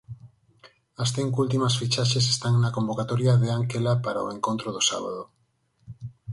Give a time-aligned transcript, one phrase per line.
[1.03, 5.21] As cinco últimas fichaxes están na convocatoria de Anquela para o encontro do sábado.